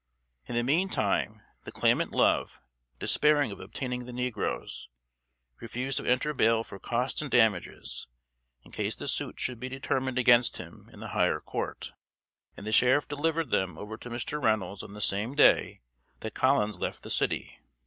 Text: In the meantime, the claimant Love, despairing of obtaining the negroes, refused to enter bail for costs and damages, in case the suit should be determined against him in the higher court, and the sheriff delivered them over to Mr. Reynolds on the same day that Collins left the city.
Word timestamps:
In 0.47 0.55
the 0.55 0.63
meantime, 0.63 1.43
the 1.63 1.71
claimant 1.71 2.11
Love, 2.11 2.59
despairing 2.97 3.51
of 3.51 3.59
obtaining 3.59 4.05
the 4.07 4.11
negroes, 4.11 4.89
refused 5.59 5.97
to 5.97 6.05
enter 6.07 6.33
bail 6.33 6.63
for 6.63 6.79
costs 6.79 7.21
and 7.21 7.29
damages, 7.29 8.07
in 8.63 8.71
case 8.71 8.95
the 8.95 9.07
suit 9.07 9.39
should 9.39 9.59
be 9.59 9.69
determined 9.69 10.17
against 10.17 10.57
him 10.57 10.89
in 10.91 11.01
the 11.01 11.09
higher 11.09 11.39
court, 11.39 11.93
and 12.57 12.65
the 12.65 12.71
sheriff 12.71 13.07
delivered 13.07 13.51
them 13.51 13.77
over 13.77 13.95
to 13.95 14.09
Mr. 14.09 14.43
Reynolds 14.43 14.81
on 14.81 14.95
the 14.95 15.01
same 15.01 15.35
day 15.35 15.81
that 16.21 16.33
Collins 16.33 16.79
left 16.79 17.03
the 17.03 17.11
city. 17.11 17.59